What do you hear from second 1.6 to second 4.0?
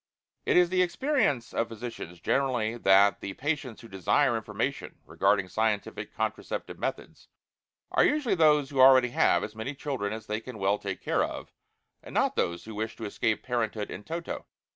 physicians generally that the patients who